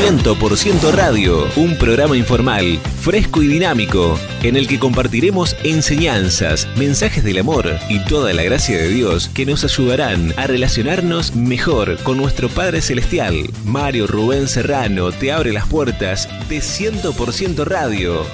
[0.00, 7.36] 100% Radio, un programa informal, fresco y dinámico, en el que compartiremos enseñanzas, mensajes del
[7.36, 12.48] amor y toda la gracia de Dios que nos ayudarán a relacionarnos mejor con nuestro
[12.48, 13.50] Padre Celestial.
[13.66, 18.24] Mario Rubén Serrano te abre las puertas de 100% Radio.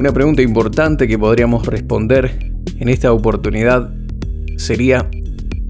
[0.00, 3.92] Una pregunta importante que podríamos responder en esta oportunidad
[4.56, 5.10] sería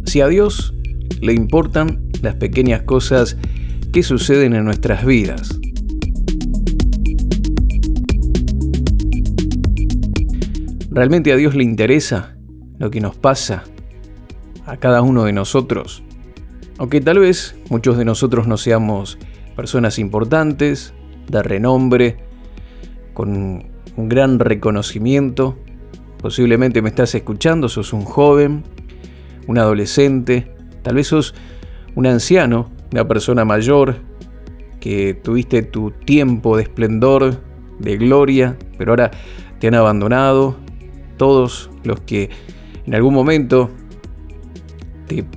[0.07, 0.73] si a Dios
[1.21, 3.37] le importan las pequeñas cosas
[3.93, 5.59] que suceden en nuestras vidas.
[10.93, 12.37] ¿Realmente a Dios le interesa
[12.79, 13.65] lo que nos pasa
[14.65, 16.05] a cada uno de nosotros?
[16.79, 19.19] Aunque tal vez muchos de nosotros no seamos
[19.57, 20.95] personas importantes,
[21.29, 22.19] de renombre,
[23.13, 25.57] con un gran reconocimiento.
[26.19, 28.63] Posiblemente me estás escuchando, sos un joven,
[29.47, 31.35] un adolescente, tal vez sos
[31.95, 33.97] un anciano, una persona mayor,
[34.81, 37.41] que tuviste tu tiempo de esplendor,
[37.79, 39.11] de gloria, pero ahora
[39.59, 40.57] te han abandonado.
[41.17, 42.31] Todos los que
[42.87, 43.71] en algún momento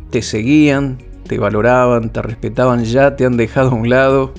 [0.10, 4.34] te, seguían, te valoraban, te respetaban, ya te han dejado a un lado.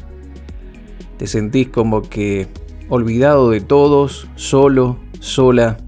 [1.19, 2.49] Te sentís como que
[2.89, 5.79] olvidado de todos, solo, sola.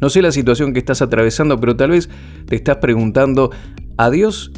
[0.00, 2.08] No sé la situación que estás atravesando, pero tal vez
[2.46, 3.50] te estás preguntando,
[3.96, 4.52] ¿a Dios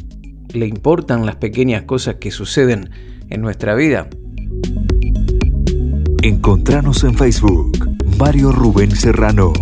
[0.53, 2.89] le importan las pequeñas cosas que suceden
[3.29, 4.09] en nuestra vida?
[6.21, 9.53] Encontranos en Facebook, Mario Rubén Serrano.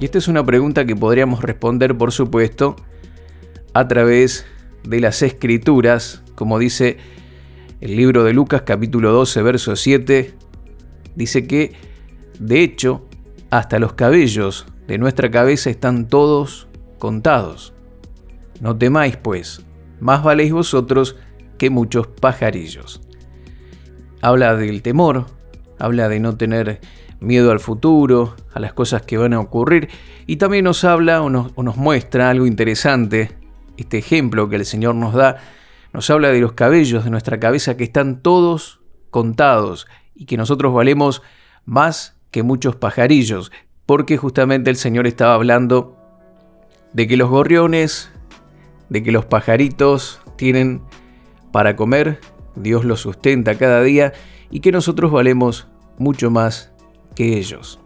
[0.00, 2.76] Y esta es una pregunta que podríamos responder, por supuesto,
[3.74, 4.46] a través
[4.84, 6.96] de las escrituras, como dice
[7.80, 10.34] el libro de Lucas capítulo 12, verso 7,
[11.18, 11.72] dice que,
[12.38, 13.06] de hecho,
[13.50, 17.74] hasta los cabellos de nuestra cabeza están todos contados.
[18.60, 19.66] No temáis, pues,
[20.00, 21.16] más valéis vosotros
[21.58, 23.00] que muchos pajarillos.
[24.22, 25.26] Habla del temor,
[25.78, 26.80] habla de no tener
[27.20, 29.88] miedo al futuro, a las cosas que van a ocurrir,
[30.26, 33.32] y también nos habla o nos, o nos muestra algo interesante,
[33.76, 35.38] este ejemplo que el Señor nos da,
[35.92, 39.88] nos habla de los cabellos de nuestra cabeza que están todos contados
[40.18, 41.22] y que nosotros valemos
[41.64, 43.52] más que muchos pajarillos,
[43.86, 45.96] porque justamente el Señor estaba hablando
[46.92, 48.10] de que los gorriones,
[48.88, 50.82] de que los pajaritos tienen
[51.52, 52.20] para comer,
[52.56, 54.12] Dios los sustenta cada día
[54.50, 55.68] y que nosotros valemos
[55.98, 56.72] mucho más
[57.14, 57.78] que ellos.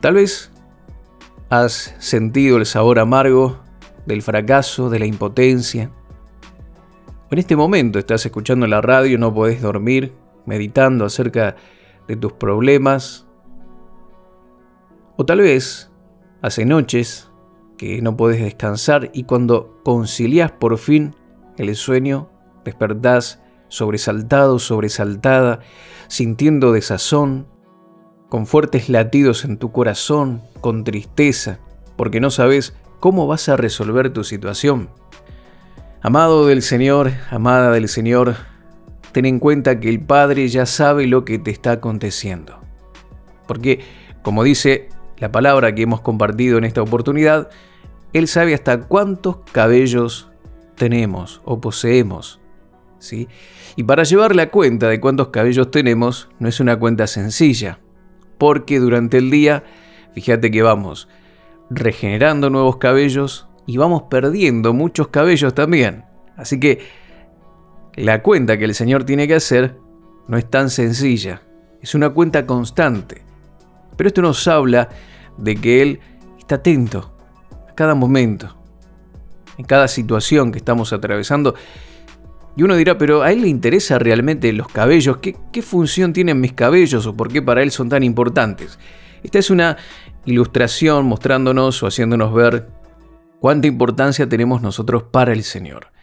[0.00, 0.52] Tal vez
[1.50, 3.58] has sentido el sabor amargo
[4.06, 5.90] del fracaso, de la impotencia.
[7.30, 10.12] En este momento estás escuchando la radio, no podés dormir,
[10.46, 11.56] meditando acerca
[12.08, 13.26] de tus problemas.
[15.16, 15.90] O tal vez
[16.42, 17.30] hace noches
[17.76, 21.14] que no puedes descansar y cuando concilias por fin
[21.56, 22.30] el sueño,
[22.64, 25.60] despertás sobresaltado, sobresaltada,
[26.08, 27.46] sintiendo desazón,
[28.28, 31.58] con fuertes latidos en tu corazón, con tristeza,
[31.96, 34.90] porque no sabes cómo vas a resolver tu situación.
[36.02, 38.36] Amado del Señor, amada del Señor,
[39.14, 42.58] ten en cuenta que el Padre ya sabe lo que te está aconteciendo.
[43.46, 43.78] Porque,
[44.22, 44.88] como dice
[45.18, 47.48] la palabra que hemos compartido en esta oportunidad,
[48.12, 50.32] Él sabe hasta cuántos cabellos
[50.74, 52.40] tenemos o poseemos.
[52.98, 53.28] ¿sí?
[53.76, 57.78] Y para llevar la cuenta de cuántos cabellos tenemos, no es una cuenta sencilla,
[58.36, 59.62] porque durante el día,
[60.14, 61.06] fíjate que vamos
[61.70, 66.04] regenerando nuevos cabellos y vamos perdiendo muchos cabellos también.
[66.36, 67.03] Así que
[67.96, 69.76] la cuenta que el Señor tiene que hacer
[70.26, 71.42] no es tan sencilla,
[71.80, 73.22] es una cuenta constante.
[73.96, 74.88] Pero esto nos habla
[75.36, 76.00] de que Él
[76.38, 77.14] está atento
[77.68, 78.56] a cada momento,
[79.58, 81.54] en cada situación que estamos atravesando.
[82.56, 85.18] Y uno dirá, pero ¿a Él le interesa realmente los cabellos?
[85.18, 88.78] ¿Qué, qué función tienen mis cabellos o por qué para Él son tan importantes?
[89.22, 89.76] Esta es una
[90.24, 92.68] ilustración mostrándonos o haciéndonos ver
[93.40, 95.93] cuánta importancia tenemos nosotros para el Señor.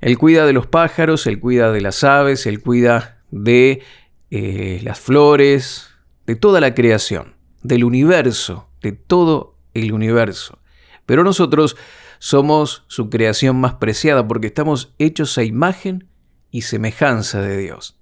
[0.00, 3.82] Él cuida de los pájaros, él cuida de las aves, él cuida de
[4.30, 5.88] eh, las flores,
[6.26, 10.58] de toda la creación, del universo, de todo el universo.
[11.06, 11.76] Pero nosotros
[12.18, 16.08] somos su creación más preciada porque estamos hechos a imagen
[16.50, 17.98] y semejanza de Dios.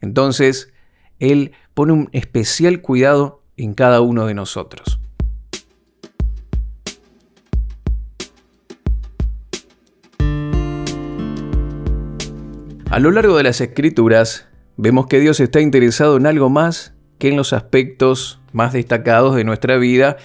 [0.00, 0.72] Entonces,
[1.18, 5.00] Él pone un especial cuidado en cada uno de nosotros.
[12.90, 14.48] A lo largo de las escrituras
[14.78, 19.44] vemos que Dios está interesado en algo más que en los aspectos más destacados de
[19.44, 20.16] nuestra vida,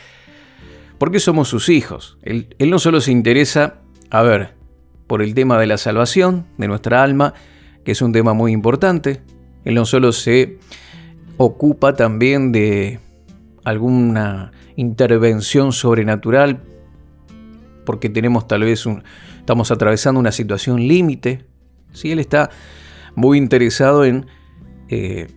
[0.98, 2.18] Porque somos sus hijos.
[2.22, 4.54] Él, no solo se interesa, a ver,
[5.08, 7.34] por el tema de la salvación de nuestra alma,
[7.84, 9.22] que es un tema muy importante.
[9.66, 10.60] Él no solo se
[11.36, 13.02] ocupa también de
[13.66, 16.62] alguna intervención sobrenatural
[17.86, 18.86] porque tenemos tal vez
[19.40, 21.46] estamos atravesando una situación límite.
[21.94, 22.12] ¿Sí?
[22.12, 22.50] Él está
[23.16, 24.28] muy interesado en
[24.90, 25.28] eh,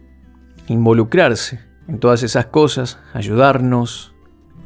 [0.69, 4.15] involucrarse en todas esas cosas, ayudarnos.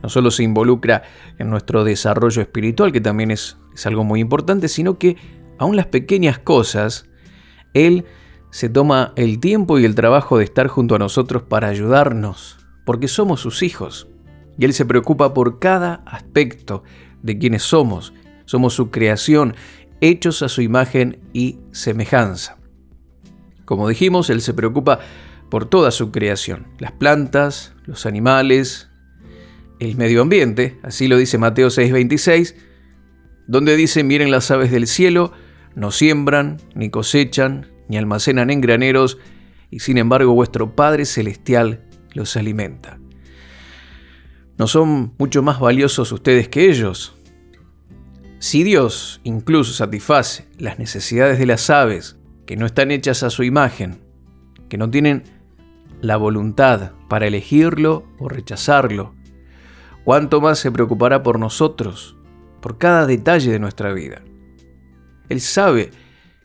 [0.02, 1.02] No solo se involucra
[1.38, 5.16] en nuestro desarrollo espiritual, que también es, es algo muy importante, sino que
[5.58, 7.06] aún las pequeñas cosas,
[7.74, 8.06] Él
[8.50, 13.08] se toma el tiempo y el trabajo de estar junto a nosotros para ayudarnos, porque
[13.08, 14.08] somos sus hijos.
[14.58, 16.82] Y Él se preocupa por cada aspecto
[17.22, 18.12] de quienes somos.
[18.46, 19.54] Somos su creación,
[20.00, 22.58] hechos a su imagen y semejanza.
[23.64, 25.00] Como dijimos, Él se preocupa
[25.50, 28.88] por toda su creación, las plantas, los animales,
[29.80, 32.54] el medio ambiente, así lo dice Mateo 6:26,
[33.46, 35.32] donde dice, miren las aves del cielo,
[35.74, 39.18] no siembran, ni cosechan, ni almacenan en graneros,
[39.70, 42.98] y sin embargo vuestro Padre Celestial los alimenta.
[44.58, 47.16] ¿No son mucho más valiosos ustedes que ellos?
[48.40, 52.16] Si Dios incluso satisface las necesidades de las aves
[52.46, 54.02] que no están hechas a su imagen,
[54.70, 55.24] que no tienen
[56.00, 59.14] la voluntad para elegirlo o rechazarlo,
[60.04, 62.16] ¿cuánto más se preocupará por nosotros,
[62.62, 64.22] por cada detalle de nuestra vida?
[65.28, 65.90] Él sabe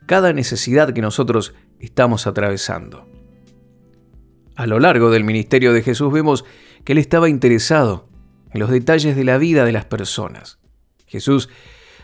[0.05, 3.07] cada necesidad que nosotros estamos atravesando.
[4.57, 6.43] A lo largo del ministerio de Jesús vemos
[6.83, 8.09] que Él estaba interesado
[8.51, 10.59] en los detalles de la vida de las personas.
[11.07, 11.47] Jesús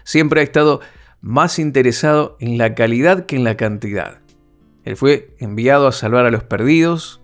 [0.03, 0.81] siempre ha estado
[1.21, 4.19] más interesado en la calidad que en la cantidad.
[4.83, 7.21] Él fue enviado a salvar a los perdidos,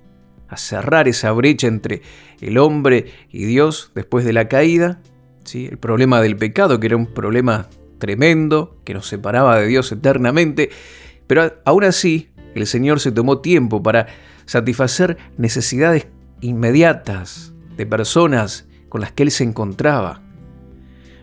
[0.47, 2.01] a cerrar esa brecha entre
[2.39, 5.01] el hombre y Dios después de la caída,
[5.44, 5.65] ¿sí?
[5.65, 10.69] el problema del pecado, que era un problema tremendo que nos separaba de Dios eternamente,
[11.25, 14.07] pero aún así el Señor se tomó tiempo para
[14.45, 16.07] satisfacer necesidades
[16.41, 20.21] inmediatas de personas con las que Él se encontraba.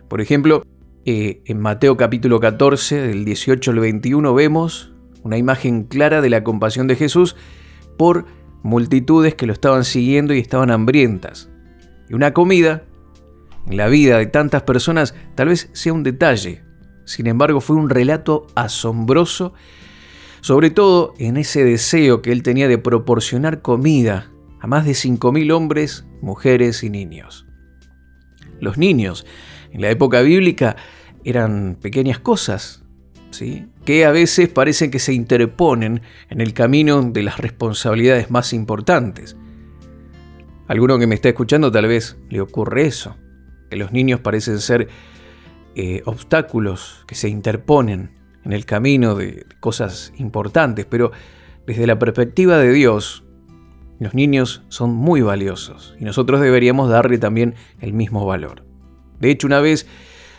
[0.09, 0.65] Por ejemplo,
[1.07, 4.93] eh, en Mateo capítulo 14, del 18 al 21, vemos
[5.23, 7.37] una imagen clara de la compasión de Jesús
[7.99, 8.25] por
[8.63, 11.51] multitudes que lo estaban siguiendo y estaban hambrientas.
[12.09, 12.85] Y una comida
[13.67, 16.65] en la vida de tantas personas tal vez sea un detalle,
[17.05, 19.53] sin embargo fue un relato asombroso,
[20.41, 25.53] sobre todo en ese deseo que él tenía de proporcionar comida a más de 5.000
[25.53, 27.47] hombres, mujeres y niños.
[28.61, 29.27] Los niños
[29.75, 30.77] en la época bíblica
[31.25, 32.85] eran pequeñas cosas,
[33.31, 33.67] ¿sí?
[33.85, 36.01] que a veces parecen que se interponen
[36.31, 39.37] en el camino de las responsabilidades más importantes.
[40.69, 43.17] alguno que me está escuchando tal vez le ocurre eso
[43.69, 44.89] que los niños parecen ser
[45.75, 48.13] eh, obstáculos que se interponen
[48.45, 51.11] en el camino de cosas importantes, pero
[51.67, 53.25] desde la perspectiva de Dios,
[53.99, 58.74] los niños son muy valiosos y nosotros deberíamos darle también el mismo valor.
[59.21, 59.87] De hecho, una vez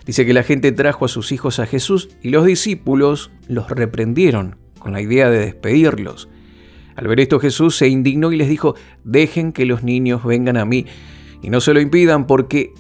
[0.05, 4.57] dice que la gente trajo a sus hijos a Jesús y los discípulos los reprendieron
[4.79, 6.29] con la idea de despedirlos.
[6.95, 10.65] Al ver esto Jesús se indignó y les dijo, dejen que los niños vengan a
[10.65, 10.85] mí
[11.41, 12.73] y no se lo impidan porque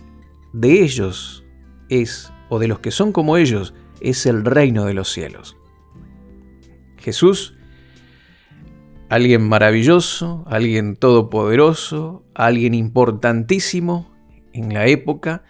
[0.53, 1.43] de ellos
[1.89, 5.57] es, o de los que son como ellos, es el reino de los cielos.
[6.97, 7.55] Jesús,
[9.09, 14.11] alguien maravilloso, alguien todopoderoso, alguien importantísimo
[14.53, 15.43] en la época,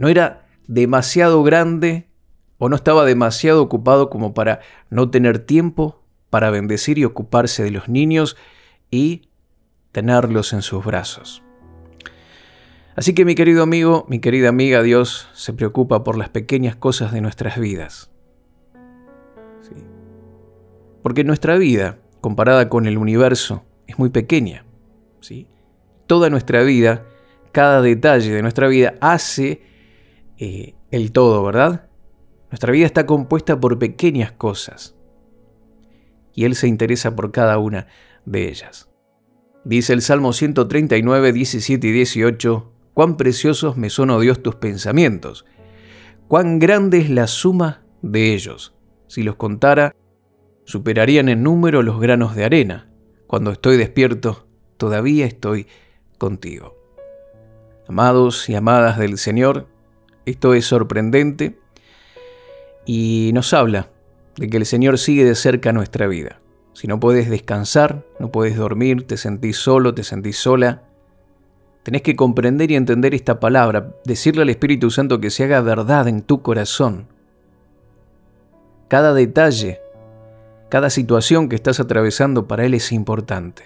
[0.00, 2.08] no era demasiado grande
[2.56, 7.70] o no estaba demasiado ocupado como para no tener tiempo para bendecir y ocuparse de
[7.70, 8.34] los niños
[8.90, 9.28] y
[9.92, 11.42] tenerlos en sus brazos.
[12.96, 17.12] Así que mi querido amigo, mi querida amiga, Dios se preocupa por las pequeñas cosas
[17.12, 18.10] de nuestras vidas.
[21.02, 24.64] Porque nuestra vida, comparada con el universo, es muy pequeña.
[25.20, 25.46] ¿sí?
[26.06, 27.04] Toda nuestra vida,
[27.52, 29.68] cada detalle de nuestra vida hace
[30.40, 31.90] eh, el todo, ¿verdad?
[32.50, 34.96] Nuestra vida está compuesta por pequeñas cosas.
[36.34, 37.88] Y Él se interesa por cada una
[38.24, 38.88] de ellas.
[39.64, 45.44] Dice el Salmo 139, 17 y 18, cuán preciosos me son, oh Dios, tus pensamientos,
[46.26, 48.74] cuán grande es la suma de ellos.
[49.08, 49.94] Si los contara,
[50.64, 52.90] superarían en número los granos de arena.
[53.26, 55.66] Cuando estoy despierto, todavía estoy
[56.16, 56.78] contigo.
[57.86, 59.66] Amados y amadas del Señor,
[60.30, 61.58] esto es sorprendente
[62.86, 63.90] y nos habla
[64.36, 66.38] de que el Señor sigue de cerca nuestra vida.
[66.72, 70.84] Si no puedes descansar, no puedes dormir, te sentís solo, te sentís sola,
[71.82, 76.08] Tenés que comprender y entender esta palabra, decirle al Espíritu Santo que se haga verdad
[76.08, 77.06] en tu corazón.
[78.88, 79.80] Cada detalle,
[80.68, 83.64] cada situación que estás atravesando para Él es importante.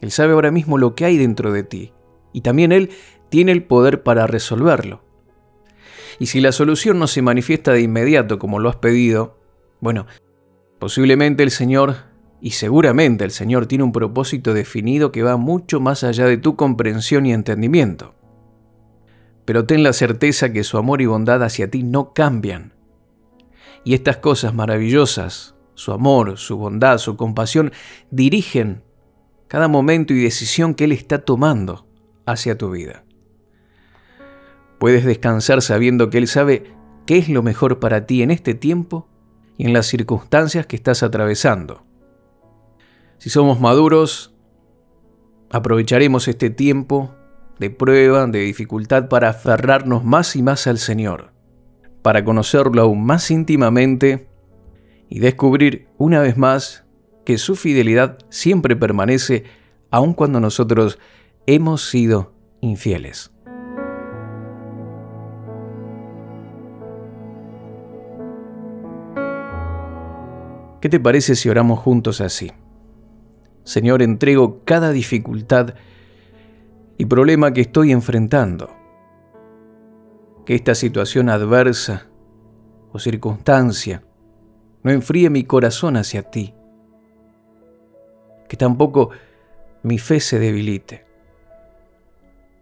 [0.00, 1.92] Él sabe ahora mismo lo que hay dentro de ti
[2.32, 2.90] y también Él
[3.28, 5.02] tiene el poder para resolverlo.
[6.18, 9.38] Y si la solución no se manifiesta de inmediato como lo has pedido,
[9.80, 10.06] bueno,
[10.78, 11.96] posiblemente el Señor
[12.40, 16.56] y seguramente el Señor tiene un propósito definido que va mucho más allá de tu
[16.56, 18.14] comprensión y entendimiento.
[19.44, 22.74] Pero ten la certeza que su amor y bondad hacia ti no cambian.
[23.84, 27.72] Y estas cosas maravillosas, su amor, su bondad, su compasión,
[28.10, 28.82] dirigen
[29.48, 31.86] cada momento y decisión que Él está tomando
[32.26, 33.05] hacia tu vida.
[34.78, 36.74] Puedes descansar sabiendo que Él sabe
[37.06, 39.08] qué es lo mejor para ti en este tiempo
[39.56, 41.84] y en las circunstancias que estás atravesando.
[43.18, 44.34] Si somos maduros,
[45.50, 47.14] aprovecharemos este tiempo
[47.58, 51.32] de prueba, de dificultad para aferrarnos más y más al Señor,
[52.02, 54.28] para conocerlo aún más íntimamente
[55.08, 56.84] y descubrir una vez más
[57.24, 59.44] que su fidelidad siempre permanece
[59.90, 60.98] aun cuando nosotros
[61.46, 63.35] hemos sido infieles.
[70.86, 72.52] ¿Qué te parece si oramos juntos así?
[73.64, 75.74] Señor, entrego cada dificultad
[76.96, 78.70] y problema que estoy enfrentando.
[80.44, 82.06] Que esta situación adversa
[82.92, 84.04] o circunstancia
[84.84, 86.54] no enfríe mi corazón hacia ti.
[88.48, 89.10] Que tampoco
[89.82, 91.04] mi fe se debilite.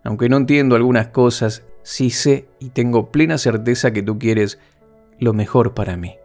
[0.03, 4.59] Aunque no entiendo algunas cosas, sí sé y tengo plena certeza que tú quieres
[5.19, 6.17] lo mejor para mí.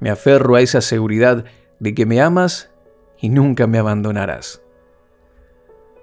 [0.00, 1.44] Me aferro a esa seguridad
[1.78, 2.70] de que me amas
[3.18, 4.62] y nunca me abandonarás.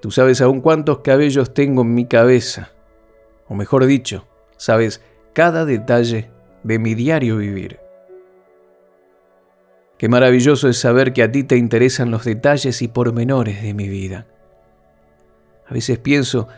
[0.01, 2.71] Tú sabes aún cuántos cabellos tengo en mi cabeza,
[3.47, 5.01] o mejor dicho, sabes
[5.33, 6.29] cada detalle
[6.63, 7.79] de mi diario vivir.
[9.97, 13.88] Qué maravilloso es saber que a ti te interesan los detalles y pormenores de mi
[13.88, 14.27] vida.
[15.65, 16.50] A veces pienso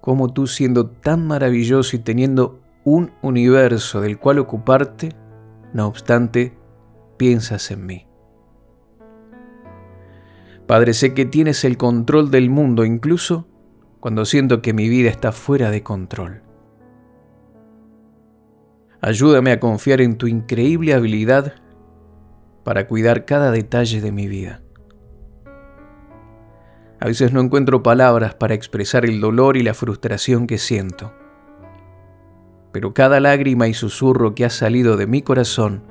[0.00, 5.10] cómo tú siendo tan maravilloso y teniendo un universo del cual ocuparte,
[5.72, 6.56] no obstante,
[7.16, 8.06] piensas en mí.
[10.66, 13.46] Padre, sé que tienes el control del mundo incluso
[14.00, 16.42] cuando siento que mi vida está fuera de control.
[19.00, 21.54] Ayúdame a confiar en tu increíble habilidad
[22.64, 24.62] para cuidar cada detalle de mi vida.
[27.00, 31.12] A veces no encuentro palabras para expresar el dolor y la frustración que siento
[32.78, 35.82] pero cada lágrima y susurro que ha salido de mi corazón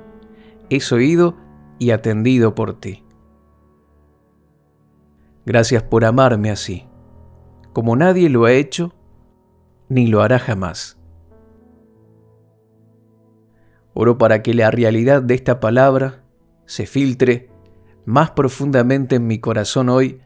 [0.70, 1.36] es oído
[1.80, 3.04] y atendido por ti.
[5.46, 6.88] Gracias por amarme así,
[7.74, 8.94] como nadie lo ha hecho
[9.90, 10.98] ni lo hará jamás.
[13.94, 16.24] Oro para que la realidad de esta palabra
[16.68, 17.50] se filtre
[18.06, 20.22] más profundamente en mi corazón hoy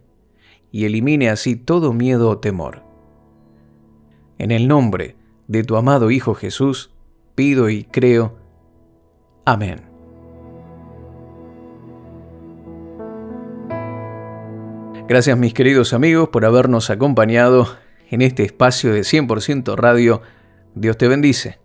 [0.69, 2.83] y elimine así todo miedo o temor.
[4.37, 5.15] En el nombre
[5.51, 6.91] de tu amado Hijo Jesús,
[7.35, 8.37] pido y creo.
[9.43, 9.81] Amén.
[15.09, 17.67] Gracias mis queridos amigos por habernos acompañado
[18.09, 20.21] en este espacio de 100% radio.
[20.73, 21.59] Dios te bendice